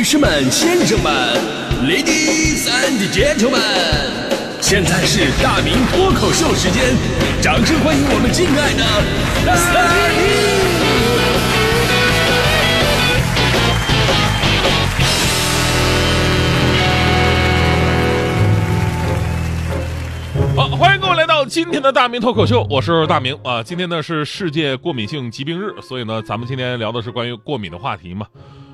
[0.00, 1.12] 女士们、先生们
[1.84, 3.60] ，Ladies and Gentlemen，
[4.58, 6.96] 现在是大明脱口秀时间，
[7.42, 8.82] 掌声欢迎我们敬爱的
[9.44, 9.52] 大
[20.56, 20.56] 明！
[20.56, 23.62] 好，欢迎各位来到今天的大明脱口秀，我是大明啊。
[23.62, 28.26] 今天呢是世界过敏性疾病日，所以呢，咱们今天聊的是关于过敏的话题嘛。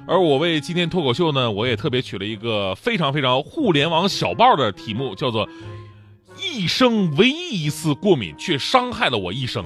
[0.08, 5.48] 而我为今天脱口秀呢，我也特别取了一个非常非常互联网小报的题目，叫做
[6.40, 9.64] “一生唯一一次过敏却伤害了我一生”，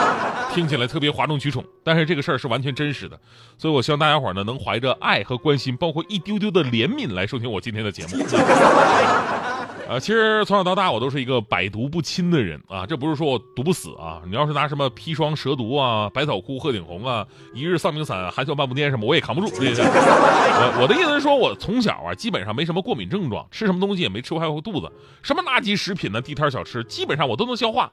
[0.52, 3.18] 听起来特别哗众取宠，但是这个事儿是完全真实的，
[3.56, 8.22] 所以我希望大家伙呢能怀着爱和关心，包括一丢丢的怜悯来收听我今天的节目。
[9.88, 14.22] 呃，其实从小到大我都是一个百毒不侵的人啊，这不是说我毒不死啊。
[14.24, 19.48] 你要是拿什么砒霜、蛇毒啊、百草枯、鹤顶红啊、一日丧命散、含笑半步癫什么，我也扛不住。
[19.58, 27.90] 对对我我的意思是说，我从小啊基本上没什么过敏症状，吃什么东西也没吃坏过肚子，什么垃圾食品呢、地摊小吃，基本上我都能消化。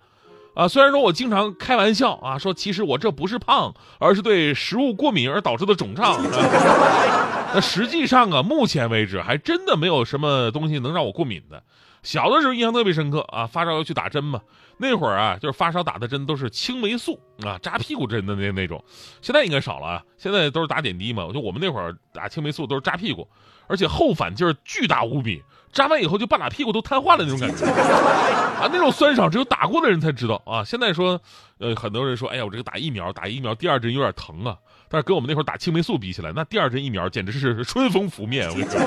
[0.55, 6.19] 啊，虽然说我经常开玩笑啊，说其实我这不是胖，而是对食物过敏而导致的肿胀。
[7.53, 11.63] 那实际上啊，目前为止还真的没有什么东西能让我过敏的。
[12.03, 14.41] 小的时候印象特别深刻啊，发烧要去打针嘛。
[14.81, 18.81] 那会儿啊，就是发烧打的针都是青霉素啊，扎屁股针的那那种。
[19.21, 21.27] 现在应该少了啊，现在都是打点滴嘛。
[21.33, 23.27] 就我们那会儿打青霉素都是扎屁股，
[23.67, 30.63] 而且后反劲儿巨大无比，扎完以后就半拉屁股都瘫痪了那种感觉啊，那种酸爽只有打过的人才知道啊。
[30.63, 31.19] 现在说，
[31.57, 34.55] 呃，很多人说，哎呀，我这个打疫苗，打疫苗第二针有点疼啊。
[34.87, 38.47] 但是跟我们那会儿打青霉素比起来，那第二针疫苗简直是春风拂面。
[38.47, 38.79] 我跟你说。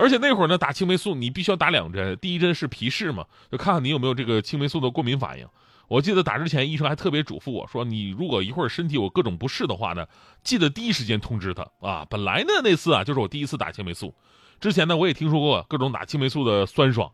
[0.00, 5.46] 而且那会儿呢，打青霉素你必须要打两针，第一针是皮试嘛，就看看你有没有这个青霉素的过敏反应。
[5.88, 10.06] 我记得打之前，医生还特别嘱咐我说，你如果一会儿身体有各种不适的话呢，
[10.42, 12.06] 记得第一时间通知他啊。
[12.08, 14.14] 本来呢那次啊就是我第一次打青霉素，
[14.60, 17.10] 之前呢我也听说过各种打青霉素的酸爽，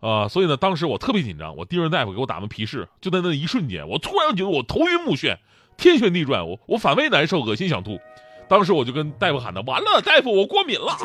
[0.00, 5.38] 啊，所以呢当时我特别紧张，我盯着大夫给我打完皮试，就在那一瞬间，我突然觉得我头晕目眩，
[5.76, 8.00] 天旋地转，我我反胃难受，恶心想吐。
[8.48, 10.96] 当时我就跟大夫喊的：“完了，大夫，我过敏了。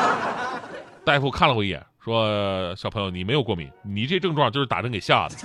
[1.04, 5.36] ”大夫看了我一眼，说：“小朋友，你没有过敏，你这症状就是打针给吓的。”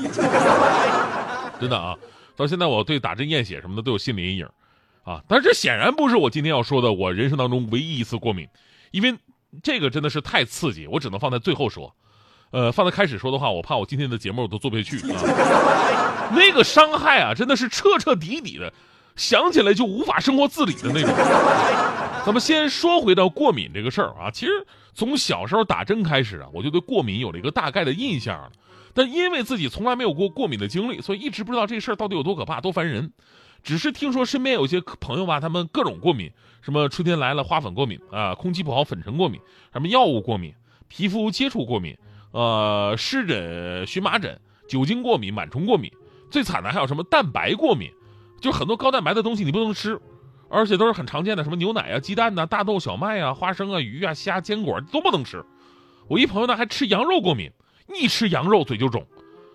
[1.60, 1.96] 真的啊，
[2.36, 4.48] 到现在我对打针验血什么的都有心理阴影，
[5.04, 8.48] 啊，但是这显然不是我今天要说的我人生当中唯一一次过敏，
[8.92, 9.18] 因为
[9.64, 11.96] 这个真的是太刺激，我只能放在最后说。
[12.52, 15.20] 呃，放在开始说的话，我怕我今天的节目我都做不下去啊。
[16.32, 18.72] 那个伤害啊，真的是彻彻底底的。
[19.18, 21.14] 想起来就无法生活自理的那种。
[22.26, 24.52] 咱们先说回到过敏这个事儿啊，其实
[24.94, 28.52] 从小时候打针开始啊，我就对过敏有了一个大概的印象了。
[28.94, 33.12] 但因为自己从来没有过过敏的经历，所以一直不知道这事儿到底有多可怕、多烦人。
[33.64, 39.40] 只是听说身边有些朋友吧，他们各种过敏，什么春天来了花粉过敏啊，空气不好粉尘过敏，
[39.74, 40.54] 什么药物过敏，
[40.88, 41.98] 皮肤接触过敏，
[42.32, 45.92] 呃，湿疹、荨麻疹、酒精过敏、螨虫过敏，
[46.30, 47.92] 最惨的还有什么蛋白过敏。
[48.40, 50.00] 就很多高蛋白的东西你不能吃，
[50.50, 55.44] 而且都是很常见的，什么牛奶啊、鸡蛋呐、大豆、小麦啊、花生啊、鱼啊、虾、坚果都不能吃。
[56.08, 57.52] 我一朋友呢还吃羊肉过敏，
[58.00, 59.06] 一吃羊肉嘴就肿。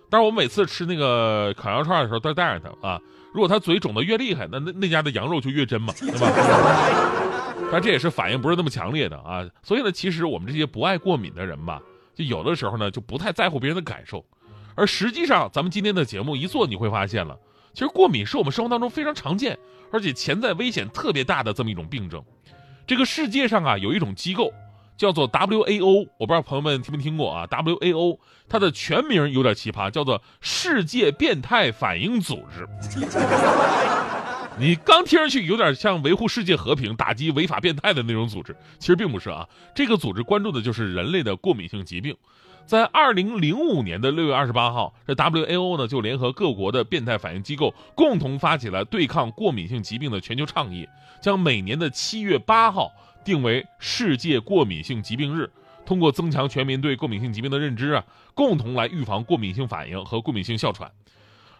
[0.09, 3.01] 但是我每次吃那个烤羊肉串的时候都带着他啊，
[3.33, 6.29] 如果他嘴肿的越厉害，那那那家的羊肉就越真嘛，对吧？
[7.71, 9.43] 但这也是反应不是那么强烈的啊。
[9.63, 11.81] 所以呢，其实我们这些不爱过敏的人吧，
[12.13, 14.23] 就有的时候呢就不太在乎别人的感受，
[14.75, 17.35] 而实际上咱们今天的节目一做，你会发现了。
[17.73, 19.57] 其实过敏是我们生活当中非常常见，
[19.91, 22.23] 而且潜在危险特别大的这么一种病症。
[22.85, 24.53] 这个世界上啊有一种机构
[24.95, 32.67] 叫做 WAO，我不知道朋友们听没听过啊？WAO 它的全名有点奇葩，叫做世界变态反应组织。
[34.59, 39.49] 你刚听上去有点像维护世界和平、打击违法变态的那种组织，其实并不是啊。
[39.73, 42.15] 这个组织关注的就是人类的过敏性疾病。
[42.65, 50.87] 在二零零五年的六月二十八号，这 WAO 呢就联合各国的变态反应机构，共同发起了对抗过敏性疾病的全球倡议，
[51.21, 52.91] 将每年的七月八号
[53.23, 55.49] 定为世界过敏性疾病日，
[55.85, 60.89] 通过增强全民对过敏性疾病的认知啊，共同来预防过敏性反应和过敏性哮喘。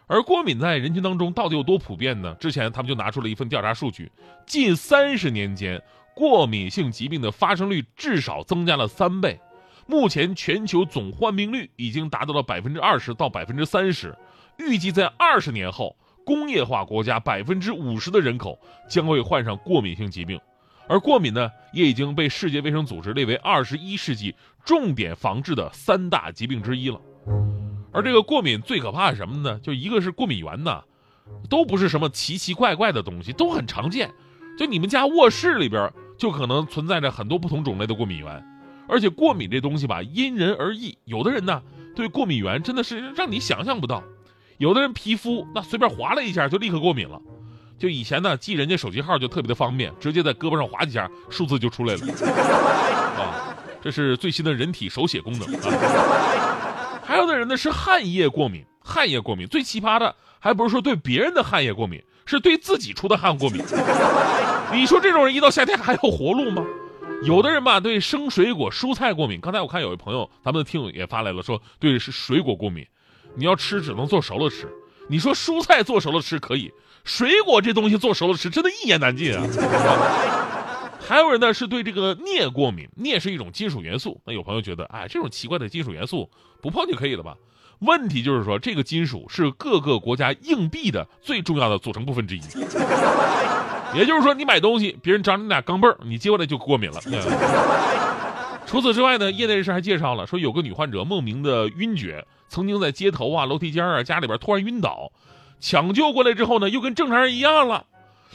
[0.07, 2.33] 而过敏在人群当中到底有多普遍呢？
[2.35, 4.11] 之前他们就拿出了一份调查数据，
[4.45, 5.81] 近三十年间，
[6.15, 9.39] 过敏性疾病的发生率至少增加了三倍。
[9.85, 14.15] 目前全球总患病率已经达到了百分之二十到百分之三十，
[14.57, 15.95] 预计在二十年后，
[16.25, 18.57] 工业化国家百分之五十的人口
[18.89, 20.39] 将会患上过敏性疾病，
[20.88, 24.33] 而过敏呢，也已经被世界卫生组织列为二十一世纪
[24.63, 27.00] 重点防治的三大疾病之一了。
[27.91, 29.59] 而这个过敏最可怕是什么呢？
[29.59, 30.81] 就一个是过敏源呢，
[31.50, 34.09] 都不是什么奇奇怪怪的东西，都很常见。
[34.57, 38.52] 就你们家卧室里边就可能存在着很多不同种类的过敏源。
[38.93, 40.95] 而且过敏这东西吧，因人而异。
[41.05, 41.59] 有的人呢，
[41.95, 44.03] 对过敏源真的是让你想象不到。
[44.59, 47.19] 有的人皮肤那随便划了一下就立刻过敏了。
[47.79, 52.01] 就以前呢，记人家手机号就特别的方便，直接在胳膊上划几下，数字就出来了。
[53.17, 57.01] 啊，这是最新的人体手写功能啊。
[57.03, 63.59] 还有的人呢是汗液过敏，汗液过敏最奇葩的还不是说对别人的汗液过敏，是对自己出的汗过敏。
[64.71, 66.63] 你说这种人一到夏天还有活路吗？
[67.25, 69.39] 有的人吧，对生水果、蔬菜过敏。
[69.39, 72.85] 刚才我看有位朋友，咱们的听友也发来了，说对是水果过敏，
[73.35, 74.67] 你要吃只能做熟了吃。
[75.09, 76.71] 你说蔬菜做熟了吃可以，
[77.03, 79.47] 水果这东西做熟了吃，真的一言难尽啊。
[81.05, 84.21] 还有人呢是对这个镍过敏，镍是一种金属元素。
[84.25, 86.29] 那有朋友觉得，哎，这种奇怪的金属元素
[86.61, 87.35] 不碰就可以了吧？
[87.79, 92.41] 问题就是说，这个金属是各个国家硬币的最重要的组成部分之一。
[93.97, 96.99] 也就是说，你买东西，别人找你俩钢镚儿，你接过来就过敏了。
[98.65, 105.11] 除此之外呢，业内人士还介绍了，说有个女患者莫名的晕厥，曾经在街头啊、楼梯间啊、家里边突然晕倒，
[105.59, 107.85] 抢救过来之后呢，又跟正常人一样了。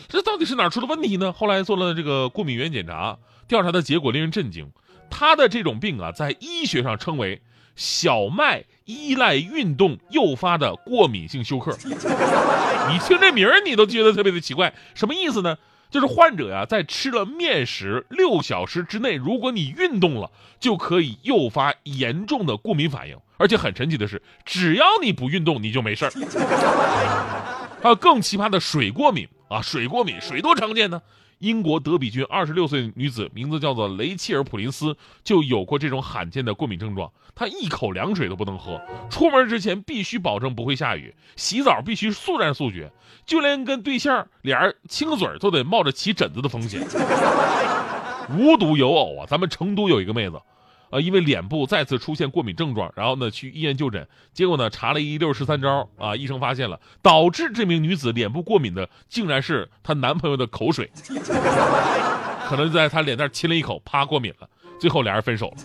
[0.07, 1.33] 这到底是哪出了问题呢？
[1.33, 3.19] 后来做了这个过敏原检查，
[3.49, 4.71] 调查的结果令人震惊，
[5.11, 7.43] 她的这种病啊，在医学上称为
[7.79, 11.75] 小麦依赖运动诱发的过敏性休克。
[12.91, 15.57] 你听这名儿，你都觉得特别的奇怪，什么意思呢？
[15.91, 23.17] 就是患者呀，在吃了面食六小时之内，如果你运动了，就可以诱发严重的过敏反应。
[23.37, 26.11] 而且很神奇的是，只要你不运动，你就没事儿。
[27.81, 31.01] 还有更奇葩的水过敏啊，水过敏，水多常见呢。
[31.39, 37.13] 英国德比郡二十六岁女子，名字叫做雷切尔·普林斯，就有过这种罕见的过敏症状。
[37.35, 42.91] 她一口凉水都不能喝，出门之前必须保证不会下雨，洗澡必须速战速决，
[43.25, 46.81] 就连跟对象俩人亲个嘴都得冒着起疹子的风险。
[48.37, 50.41] 无独有偶啊，咱们成都有一个妹子。
[50.91, 60.91] 呃，因为脸部再次出现过敏症状，然后呢去医院就诊，结果呢查了一溜十三招啊，医生发现了导致这名女子脸部过敏的，竟然是她男朋友的口水，
[62.49, 64.49] 可能在她脸蛋亲了一口，啪过敏了，
[64.81, 65.57] 最后俩人分手了。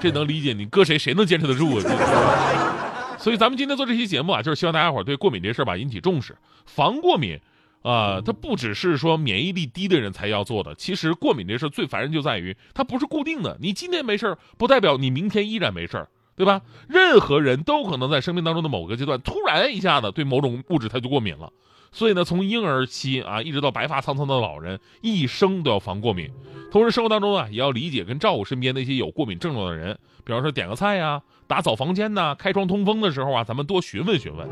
[0.00, 3.16] 这能理解，你搁谁谁能坚持得住啊？
[3.18, 6.34] 所以咱们今天做这期节目啊，就是希望大家伙对过敏这事儿吧引起重视，
[6.64, 7.38] 防过敏。
[7.82, 10.74] 啊，它不只是说免疫力低的人才要做的。
[10.74, 16.62] 其实过敏这事最烦人就在于它不是固定的，你今天没事儿不代表你明天依然没事儿对吧？
[16.88, 21.52] 任何人都可能在生命当中的某个阶段突然一下子对某种物质它就过敏了。
[21.92, 26.30] 所以呢，从婴儿期啊一直到白发苍苍的老人，一生都要防过敏。
[26.70, 34.48] 同时，生活当中啊也要理解跟照顾身边那些有过敏症状的人，比方说点个菜呀、打扫房间呐、开窗通风的时候啊，咱们多询问询问。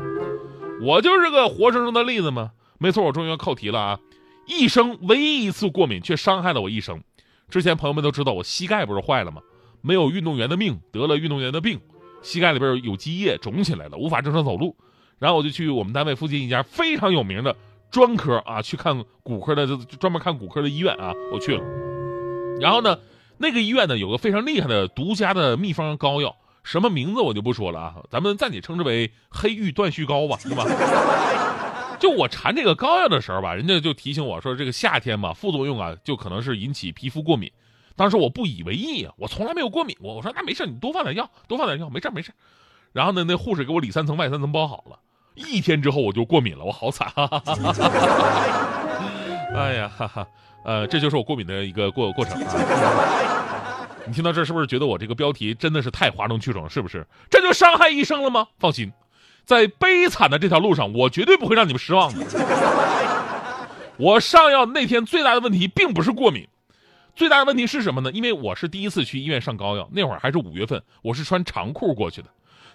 [0.81, 2.51] 我就是个活生生的例子嘛。
[2.79, 3.99] 没错，我终于要扣题了啊！
[4.47, 7.03] 一生唯一一次过敏，却伤害了我一生。
[7.49, 9.41] 之前朋友们都知道我膝盖不是坏了吗？
[9.81, 11.79] 没有运动员的命，得了运动员的病，
[12.21, 14.75] 膝盖里边有积液，肿起来了，无法正常走路。
[15.19, 17.55] 然后我就去我们单位附近一家非常有名的
[17.91, 21.63] 专科啊，去看骨科的，就专门看骨科的医院啊，我去了。
[22.61, 22.97] 然后呢，
[23.37, 30.65] 那个医院呢有个非常厉害的独家的秘方膏药，什么名字我就不说了啊，咱们暂且称之为黑玉断续膏吧，是吧？
[31.99, 37.51] 就我缠这个膏药的时候吧，人家就提醒我说，这个夏天嘛，副作用啊，就可能是引起皮肤过敏。
[37.95, 40.15] 当时我不以为意啊，我从来没有过敏过。
[40.15, 42.31] 我说那没事，你多放点药，多放点药，没事没事。
[42.93, 44.97] 然后呢，那护士给我里三层外三层包好了。
[45.35, 47.11] 一天之后我就过敏了，我好惨。
[49.53, 50.27] 哎呀，哈哈，
[50.63, 52.53] 呃，这就是我过敏的一个过过程啊。
[54.05, 56.69] 你听到这是不是觉得我这个标题真的是太哗众取宠？
[56.69, 57.05] 是不是？
[57.29, 58.47] 这就伤害医生了吗？
[58.57, 58.91] 放心。
[59.49, 62.23] 在悲惨的这条路上，我绝对不会让你们失望的。
[63.97, 66.47] 我上药那天最大的问题并不是过敏，
[67.15, 68.11] 最大的问题是什么呢？
[68.11, 72.27] 因为我是第一次去医院上膏药，那会儿还是五月份，我是穿长裤过去的。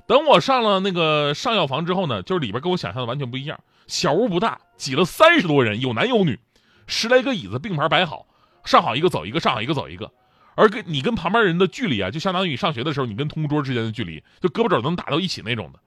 [0.09, 3.61] 等我上了那个上药房之后呢，就是里边跟我想象的完全不一样。
[3.87, 6.41] 小屋不大，挤了三十多人，有男有女，
[6.89, 8.27] 十来个椅子并排摆好，
[8.65, 10.11] 上好一个走一个，上好一个走一个。
[10.57, 15.79] 而跟你跟旁边人的距离啊，就相当于你上学的时候你跟同桌之间的距离，就胳膊肘能打到一起那种的。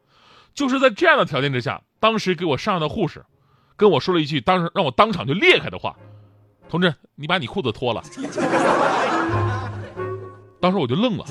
[0.57, 3.23] 就是在这样的条件之下，当时给我上的护士，
[3.75, 5.95] 跟我说了一句当时让我当场就裂开的话
[6.67, 8.01] ：“同志，你把你裤子脱了。”
[10.59, 11.23] 当时我就愣了。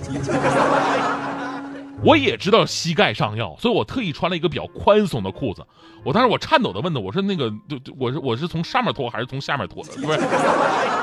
[2.04, 5.66] 我也知道膝盖上药，所以我特意穿了一个比较宽松的裤子。
[6.04, 9.90] 我当时我颤抖的问他：“我说那个，就我是我是从上面脱还是从下面脱的？
[10.06, 10.18] 不是，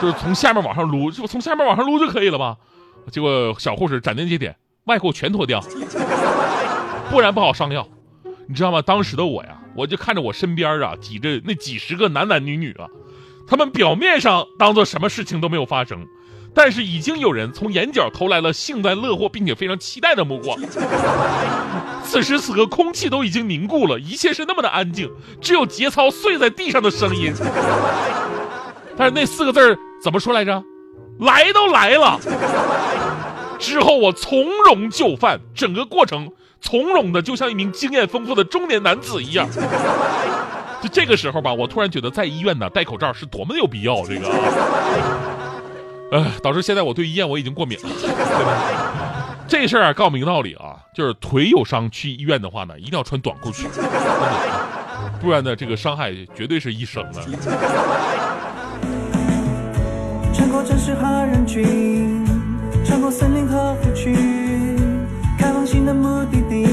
[0.01, 2.55] 就是从下面往上撸，就从下面往上撸就可以了吧？”
[3.11, 4.55] 结果小护士斩钉截铁
[4.87, 5.59] ：“外裤全脱掉，
[7.11, 7.85] 不然不好上药。”
[8.47, 8.81] 你知道吗？
[8.81, 12.88] 当时的我呀，我就看着我身边啊挤着那几十个男男女女啊，
[13.47, 16.05] 他们表面上当做什么事情都没有发生，
[16.53, 20.59] 但是已经有人从眼角投来了幸灾乐祸并且非常期待的目光。
[22.03, 25.09] 此时此刻，空气都已经凝固了，一切是那么的安静，
[25.41, 27.33] 只有节操碎在地上的声音。
[28.97, 30.63] 但是那四个字儿怎么说来着？
[31.19, 32.19] 来都来了。
[33.57, 36.29] 之后我从容就范，整个过程
[36.63, 39.48] 从容的就像一名经验丰富的中年男子一样。
[40.82, 44.03] 就这个时候吧，我突然觉得在医院呢戴口罩是多么的有必要。
[44.05, 44.27] 这个，
[46.12, 48.10] 呃，导致现在我对医院我已经过敏了，对
[48.46, 49.38] 吧？
[49.48, 53.67] 这事儿啊，告明道理啊，就是腿有伤去医院的话呢，一定要穿短裤去，
[55.22, 57.22] 不然呢，这个伤害绝对是一生的。
[60.34, 62.25] 穿过城市和人群，
[62.84, 64.72] 穿过森林和湖区，
[65.85, 66.72] 开往新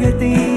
[0.00, 0.53] 约定，